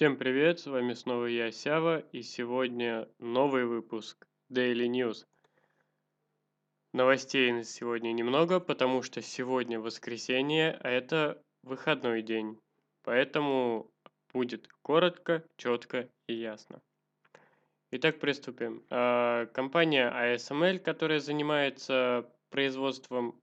Всем 0.00 0.16
привет, 0.16 0.58
с 0.58 0.66
вами 0.66 0.94
снова 0.94 1.26
я, 1.26 1.52
Сява, 1.52 1.98
и 1.98 2.22
сегодня 2.22 3.06
новый 3.18 3.66
выпуск 3.66 4.26
Daily 4.50 4.86
News. 4.86 5.26
Новостей 6.94 7.52
на 7.52 7.64
сегодня 7.64 8.10
немного, 8.12 8.60
потому 8.60 9.02
что 9.02 9.20
сегодня 9.20 9.78
воскресенье, 9.78 10.78
а 10.82 10.88
это 10.88 11.44
выходной 11.62 12.22
день. 12.22 12.58
Поэтому 13.02 13.90
будет 14.32 14.68
коротко, 14.80 15.44
четко 15.58 16.08
и 16.26 16.32
ясно. 16.32 16.80
Итак, 17.90 18.20
приступим. 18.20 18.82
А, 18.88 19.44
компания 19.52 20.10
ASML, 20.10 20.78
которая 20.78 21.20
занимается 21.20 22.26
производством 22.48 23.38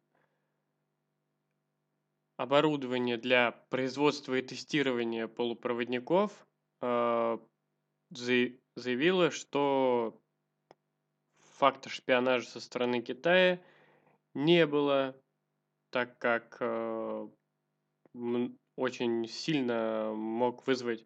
оборудование 2.37 3.17
для 3.17 3.51
производства 3.69 4.35
и 4.35 4.41
тестирования 4.41 5.27
полупроводников 5.27 6.31
э, 6.81 7.37
заявила, 8.11 9.31
что 9.31 10.21
факта 11.57 11.89
шпионажа 11.89 12.47
со 12.47 12.59
стороны 12.59 13.01
Китая 13.01 13.59
не 14.35 14.67
было, 14.67 15.19
так 15.89 16.17
как 16.19 16.57
э, 16.59 17.27
очень 18.75 19.27
сильно 19.27 20.13
мог 20.13 20.67
вызвать, 20.67 21.05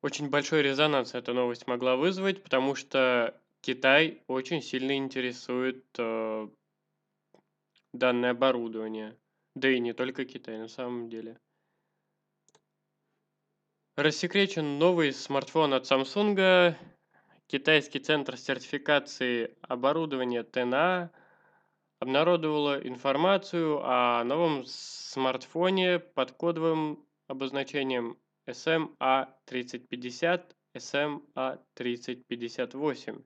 очень 0.00 0.30
большой 0.30 0.62
резонанс 0.62 1.14
эта 1.14 1.32
новость 1.32 1.66
могла 1.66 1.96
вызвать, 1.96 2.42
потому 2.42 2.76
что 2.76 3.40
Китай 3.60 4.22
очень 4.28 4.62
сильно 4.62 4.96
интересует 4.96 5.84
э, 5.98 6.48
данное 7.92 8.30
оборудование. 8.30 9.16
Да 9.54 9.68
и 9.68 9.80
не 9.80 9.92
только 9.92 10.24
Китай 10.24 10.58
на 10.58 10.68
самом 10.68 11.08
деле. 11.08 11.38
Рассекречен 13.96 14.78
новый 14.78 15.12
смартфон 15.12 15.74
от 15.74 15.84
Samsung. 15.84 16.74
Китайский 17.46 17.98
центр 17.98 18.38
сертификации 18.38 19.54
оборудования 19.60 20.42
ТНА 20.42 21.10
обнародовала 21.98 22.80
информацию 22.80 23.82
о 23.84 24.24
новом 24.24 24.64
смартфоне 24.64 25.98
под 25.98 26.32
кодовым 26.32 27.06
обозначением 27.28 28.16
SMA3050, 28.48 30.56
SMA3058. 30.74 33.22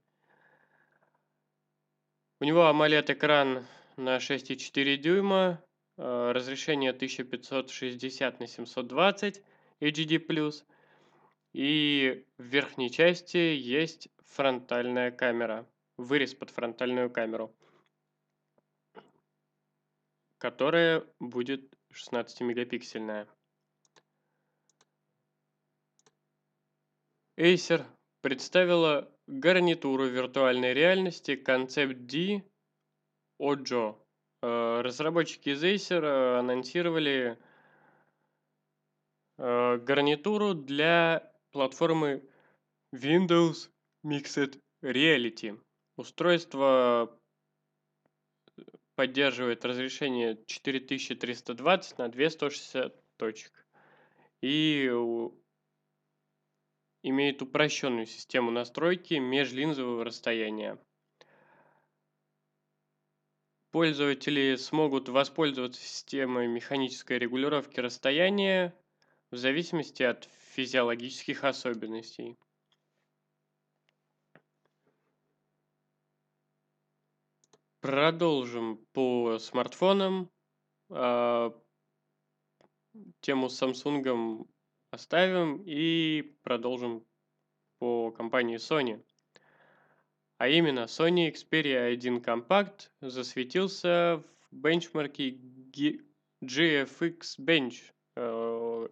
У 2.41 2.45
него 2.45 2.69
AMOLED-экран 2.69 3.65
на 3.97 4.17
6,4 4.17 4.97
дюйма, 4.97 5.63
разрешение 5.97 6.91
1560 6.91 8.41
на 8.41 8.47
720 8.47 9.43
HD+, 9.81 10.65
и 11.53 12.27
в 12.39 12.43
верхней 12.43 12.91
части 12.91 13.37
есть 13.37 14.09
фронтальная 14.25 15.11
камера, 15.11 15.67
вырез 15.97 16.35
под 16.35 16.51
фронтальную 16.51 17.11
камеру, 17.11 17.55
которая 20.39 21.07
будет 21.19 21.75
16-мегапиксельная. 21.93 23.27
Acer 27.39 27.85
представила 28.23 29.11
гарнитуру 29.27 30.07
виртуальной 30.07 30.73
реальности 30.73 31.33
Concept 31.33 32.07
D 32.07 32.43
Ojo 33.39 33.97
Э, 33.97 34.06
разработчики 34.83 35.51
из 35.51 35.63
Acer 35.65 36.03
э, 36.03 36.39
анонсировали 36.39 37.39
э, 39.39 39.77
гарнитуру 39.79 40.55
для 40.55 41.33
платформы 41.53 42.23
Windows 42.95 43.71
Mixed 44.05 44.61
Reality. 44.83 45.61
Устройство 45.97 47.19
поддерживает 48.95 49.65
разрешение 49.65 50.39
4320 50.47 51.99
на 51.99 52.09
2160 52.09 53.17
точек 53.17 53.67
и 54.43 54.91
имеет 57.03 57.43
упрощенную 57.43 58.07
систему 58.07 58.51
настройки 58.51 59.15
межлинзового 59.15 60.05
расстояния. 60.05 60.79
Пользователи 63.77 64.57
смогут 64.57 65.11
воспользоваться 65.11 65.83
системой 65.83 66.47
механической 66.47 67.19
регулировки 67.19 67.79
расстояния 67.79 68.75
в 69.31 69.37
зависимости 69.37 70.03
от 70.03 70.31
физиологических 70.55 71.45
особенностей. 71.45 72.39
Продолжим 77.81 78.79
по 78.95 79.39
смартфонам. 79.39 80.31
А, 80.89 81.53
тему 83.21 83.51
с 83.51 83.63
Samsung 83.63 84.49
оставим 84.91 85.63
и 85.67 86.23
продолжим 86.43 87.05
по 87.79 88.11
компании 88.11 88.57
Sony. 88.57 89.05
А 90.39 90.49
именно, 90.49 90.81
Sony 90.81 91.33
Xperia 91.33 91.93
1 91.93 92.19
Compact 92.19 92.91
засветился 93.01 94.23
в 94.51 94.57
бенчмарке 94.57 95.39
GFX 96.43 97.39
Bench. 97.39 97.93
Э, 98.17 98.89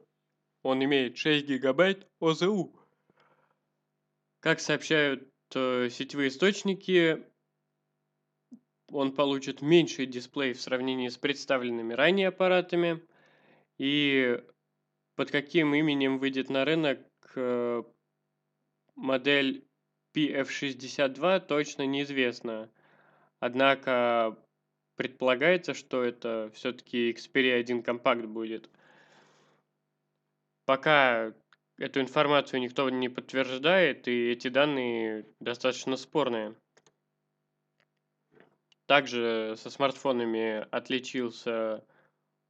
он 0.63 0.85
имеет 0.85 1.19
6 1.19 1.47
гигабайт 1.47 2.09
ОЗУ. 2.19 2.75
Как 4.41 4.61
сообщают 4.61 5.31
э, 5.55 5.91
сетевые 5.91 6.29
источники, 6.29 7.23
он 8.91 9.13
получит 9.13 9.61
меньший 9.61 10.07
дисплей 10.07 10.55
в 10.55 10.61
сравнении 10.63 11.09
с 11.09 11.19
представленными 11.19 11.93
ранее 11.93 12.29
аппаратами. 12.29 13.03
И 13.77 14.43
под 15.15 15.31
каким 15.31 15.75
именем 15.75 16.19
выйдет 16.19 16.49
на 16.49 16.65
рынок 16.65 17.01
э, 17.35 17.83
модель 18.95 19.69
PF62 20.15 21.41
точно 21.41 21.87
неизвестно. 21.87 22.71
Однако 23.41 24.39
предполагается, 24.97 25.75
что 25.75 26.03
это 26.03 26.51
все-таки 26.55 27.13
Xperia 27.13 27.59
1 27.59 27.83
компакт 27.83 28.25
будет. 28.25 28.71
Пока 30.65 31.35
эту 31.79 32.01
информацию 32.01 32.61
никто 32.61 32.89
не 32.89 33.09
подтверждает, 33.09 34.09
и 34.09 34.31
эти 34.31 34.49
данные 34.49 35.27
достаточно 35.41 35.97
спорные. 35.97 36.55
Также 38.87 39.55
со 39.57 39.71
смартфонами 39.71 40.67
отличился 40.71 41.85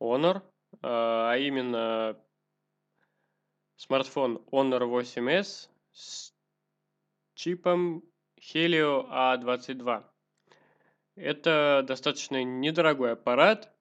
Honor, 0.01 0.43
а, 0.83 1.33
а 1.33 1.39
именно 1.39 2.21
смартфон 3.77 4.43
Honor 4.51 4.83
8s 4.83 5.69
с 5.93 6.34
чипом 7.35 8.03
Helio 8.41 9.09
A22. 9.11 10.05
Это 11.17 11.85
достаточно 11.87 12.43
недорогой 12.43 13.13
аппарат, 13.13 13.73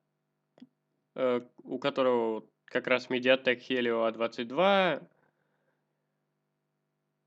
э, 1.16 1.41
у 1.64 1.80
которого 1.80 2.47
как 2.66 2.88
раз 2.88 3.09
Mediatek 3.09 3.59
Helio 3.68 4.08
A22, 4.09 5.08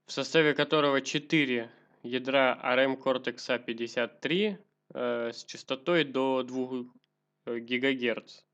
в 0.07 0.13
составе 0.13 0.55
которого 0.55 1.01
4 1.01 1.71
ядра 2.03 2.61
ARM 2.63 2.97
Cortex 3.03 3.37
A53 3.49 4.59
э, 4.95 5.33
с 5.33 5.45
частотой 5.45 6.05
до 6.05 6.43
2 6.45 6.85
э, 7.47 7.59
ГГц. 7.59 8.45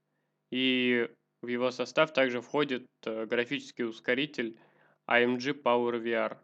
И 0.51 1.09
в 1.43 1.49
его 1.49 1.71
состав 1.71 2.13
также 2.13 2.41
входит 2.41 2.87
графический 3.03 3.85
ускоритель 3.85 4.59
AMG 5.09 5.63
Power 5.63 6.01
VR. 6.03 6.39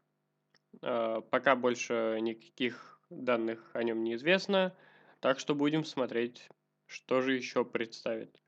Э, 0.82 1.20
пока 1.30 1.56
больше 1.56 2.18
никаких 2.20 3.00
данных 3.10 3.70
о 3.74 3.82
нем 3.82 4.02
не 4.04 4.14
известно, 4.14 4.76
так 5.20 5.38
что 5.38 5.54
будем 5.54 5.84
смотреть, 5.84 6.48
что 6.86 7.20
же 7.20 7.34
еще 7.34 7.64
представит 7.64 8.40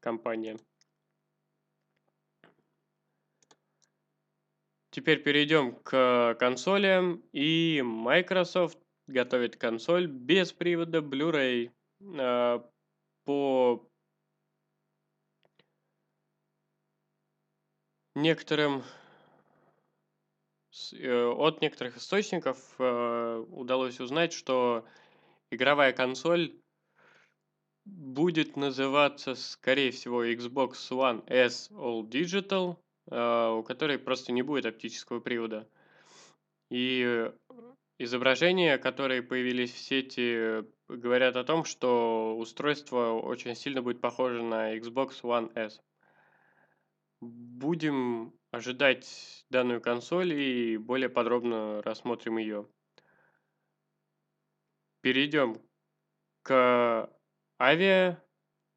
компания. 0.00 0.58
Теперь 4.90 5.22
перейдем 5.22 5.76
к 5.76 6.36
консолям. 6.40 7.22
И 7.32 7.82
Microsoft 7.84 8.78
готовит 9.06 9.56
консоль 9.56 10.06
без 10.06 10.52
привода 10.52 10.98
Blu-ray. 10.98 11.70
Э, 12.00 12.60
по 13.24 13.88
некоторым 18.14 18.82
от 20.92 21.60
некоторых 21.60 21.96
источников 21.96 22.58
э, 22.78 23.44
удалось 23.50 24.00
узнать, 24.00 24.32
что 24.32 24.84
игровая 25.50 25.92
консоль 25.92 26.54
будет 27.84 28.56
называться, 28.56 29.34
скорее 29.34 29.90
всего, 29.90 30.24
Xbox 30.24 30.74
One 30.90 31.24
S 31.26 31.70
All 31.70 32.02
Digital, 32.02 32.76
а, 33.10 33.52
у 33.54 33.62
которой 33.62 33.98
просто 33.98 34.32
не 34.32 34.42
будет 34.42 34.66
оптического 34.66 35.20
привода. 35.20 35.68
И 36.70 37.30
изображения, 37.98 38.78
которые 38.78 39.22
появились 39.22 39.72
в 39.72 39.78
сети, 39.78 40.64
говорят 40.88 41.36
о 41.36 41.44
том, 41.44 41.64
что 41.64 42.36
устройство 42.36 43.12
очень 43.12 43.54
сильно 43.54 43.82
будет 43.82 44.00
похоже 44.00 44.42
на 44.42 44.76
Xbox 44.76 45.22
One 45.22 45.50
S. 45.54 45.80
Будем 47.20 48.37
ожидать 48.50 49.44
данную 49.50 49.80
консоль 49.80 50.32
и 50.32 50.76
более 50.76 51.08
подробно 51.08 51.82
рассмотрим 51.82 52.38
ее. 52.38 52.66
Перейдем 55.00 55.60
к 56.42 57.10
авиа 57.60 58.22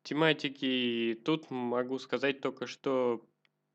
тематике. 0.04 0.68
И 0.68 1.16
тут 1.16 1.50
могу 1.50 2.00
сказать 2.00 2.42
только, 2.42 2.68
что 2.68 3.26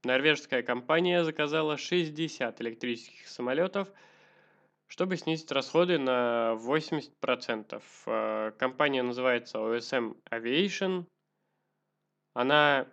норвежская 0.05 0.63
компания 0.63 1.25
заказала 1.25 1.77
60 1.77 2.61
электрических 2.61 3.27
самолетов, 3.27 3.89
чтобы 4.87 5.17
снизить 5.17 5.51
расходы 5.51 5.99
на 5.99 6.55
80%. 6.59 7.83
Э, 8.07 8.53
компания 8.59 9.03
называется 9.03 9.59
OSM 9.59 10.17
Aviation. 10.31 11.07
Она 12.35 12.87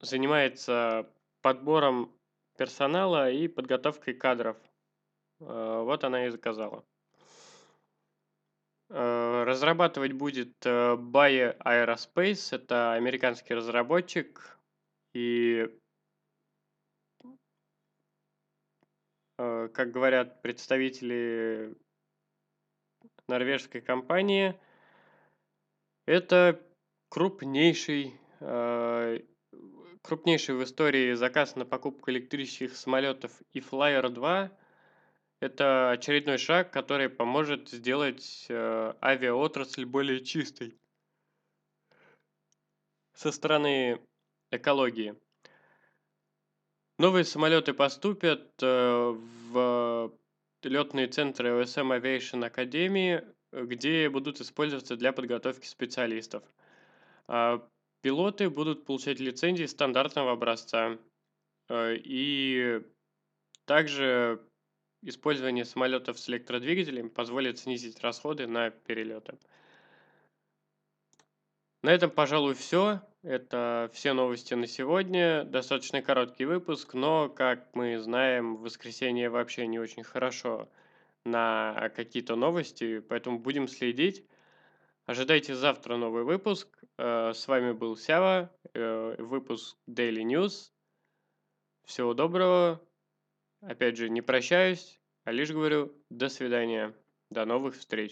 занимается 0.00 1.10
подбором 1.42 2.12
персонала 2.56 3.30
и 3.30 3.48
подготовкой 3.48 4.14
кадров. 4.14 4.56
Э, 5.40 5.82
вот 5.82 6.04
она 6.04 6.26
и 6.26 6.30
заказала. 6.30 6.84
Э, 8.90 9.44
разрабатывать 9.44 10.12
будет 10.12 10.54
э, 10.66 10.96
Bayer 10.96 11.56
Aerospace, 11.58 12.54
это 12.54 12.92
американский 12.92 13.54
разработчик, 13.54 14.58
и, 15.14 15.68
как 19.36 19.90
говорят 19.90 20.42
представители 20.42 21.74
норвежской 23.26 23.80
компании, 23.80 24.54
это 26.06 26.60
крупнейший 27.08 28.14
крупнейший 30.10 30.56
в 30.56 30.64
истории 30.64 31.14
заказ 31.14 31.54
на 31.54 31.64
покупку 31.64 32.10
электрических 32.10 32.74
самолетов 32.76 33.30
и 33.52 33.60
Flyer 33.60 34.08
2– 34.08 34.50
это 35.40 35.92
очередной 35.92 36.36
шаг, 36.36 36.72
который 36.72 37.08
поможет 37.08 37.68
сделать 37.68 38.46
э, 38.48 38.92
авиаотрасль 39.00 39.84
более 39.84 40.24
чистой 40.24 40.76
со 43.14 43.30
стороны 43.30 44.00
экологии. 44.50 45.14
Новые 46.98 47.24
самолеты 47.24 47.72
поступят 47.72 48.50
э, 48.60 49.16
в 49.52 50.12
летные 50.64 51.06
центры 51.06 51.50
OSM 51.50 52.00
Aviation 52.00 52.52
Academy, 52.52 53.24
где 53.52 54.10
будут 54.10 54.40
использоваться 54.40 54.96
для 54.96 55.12
подготовки 55.12 55.66
специалистов. 55.66 56.42
Пилоты 58.02 58.48
будут 58.48 58.86
получать 58.86 59.20
лицензии 59.20 59.66
стандартного 59.66 60.32
образца. 60.32 60.98
Э, 61.68 61.94
и 61.96 62.82
также 63.66 64.40
использование 65.02 65.64
самолетов 65.64 66.18
с 66.18 66.28
электродвигателем 66.28 67.10
позволит 67.10 67.58
снизить 67.58 68.00
расходы 68.00 68.46
на 68.46 68.70
перелеты. 68.70 69.38
На 71.82 71.90
этом, 71.90 72.10
пожалуй, 72.10 72.54
все. 72.54 73.00
Это 73.22 73.90
все 73.92 74.12
новости 74.12 74.54
на 74.54 74.66
сегодня. 74.66 75.44
Достаточно 75.44 76.02
короткий 76.02 76.46
выпуск, 76.46 76.94
но, 76.94 77.28
как 77.28 77.68
мы 77.74 77.98
знаем, 77.98 78.56
в 78.56 78.62
воскресенье 78.62 79.30
вообще 79.30 79.66
не 79.66 79.78
очень 79.78 80.02
хорошо 80.02 80.68
на 81.24 81.90
какие-то 81.94 82.34
новости, 82.36 83.00
поэтому 83.00 83.38
будем 83.38 83.68
следить. 83.68 84.24
Ожидайте 85.10 85.56
завтра 85.56 85.96
новый 85.96 86.22
выпуск. 86.22 86.68
Э, 86.96 87.32
с 87.34 87.48
вами 87.48 87.72
был 87.72 87.96
Сява, 87.96 88.48
э, 88.74 89.16
выпуск 89.18 89.76
Daily 89.88 90.22
News. 90.22 90.70
Всего 91.84 92.14
доброго. 92.14 92.80
Опять 93.60 93.96
же, 93.96 94.08
не 94.08 94.22
прощаюсь, 94.22 95.00
а 95.24 95.32
лишь 95.32 95.50
говорю 95.50 95.92
до 96.10 96.28
свидания. 96.28 96.94
До 97.28 97.44
новых 97.44 97.74
встреч. 97.74 98.08